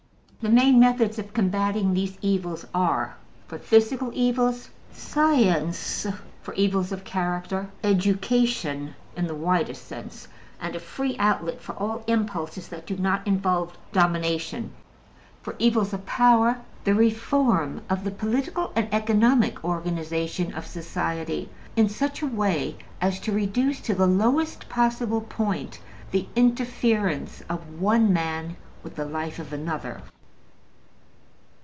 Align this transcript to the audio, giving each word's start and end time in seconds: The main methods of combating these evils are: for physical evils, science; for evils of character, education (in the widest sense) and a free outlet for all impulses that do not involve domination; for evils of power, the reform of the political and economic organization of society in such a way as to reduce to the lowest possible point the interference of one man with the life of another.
The 0.43 0.49
main 0.49 0.79
methods 0.79 1.19
of 1.19 1.35
combating 1.35 1.93
these 1.93 2.17
evils 2.19 2.65
are: 2.73 3.15
for 3.47 3.59
physical 3.59 4.09
evils, 4.11 4.71
science; 4.91 6.07
for 6.41 6.55
evils 6.55 6.91
of 6.91 7.03
character, 7.03 7.69
education 7.83 8.95
(in 9.15 9.27
the 9.27 9.35
widest 9.35 9.85
sense) 9.87 10.27
and 10.59 10.75
a 10.75 10.79
free 10.79 11.15
outlet 11.19 11.61
for 11.61 11.73
all 11.75 12.03
impulses 12.07 12.69
that 12.69 12.87
do 12.87 12.95
not 12.97 13.27
involve 13.27 13.77
domination; 13.91 14.71
for 15.43 15.55
evils 15.59 15.93
of 15.93 16.07
power, 16.07 16.57
the 16.85 16.95
reform 16.95 17.83
of 17.87 18.03
the 18.03 18.09
political 18.09 18.71
and 18.75 18.91
economic 18.91 19.63
organization 19.63 20.55
of 20.55 20.65
society 20.65 21.49
in 21.75 21.87
such 21.87 22.23
a 22.23 22.25
way 22.25 22.75
as 22.99 23.19
to 23.19 23.31
reduce 23.31 23.79
to 23.81 23.93
the 23.93 24.07
lowest 24.07 24.67
possible 24.69 25.21
point 25.21 25.79
the 26.09 26.27
interference 26.35 27.43
of 27.47 27.79
one 27.79 28.11
man 28.11 28.57
with 28.81 28.95
the 28.95 29.05
life 29.05 29.37
of 29.37 29.53
another. 29.53 30.01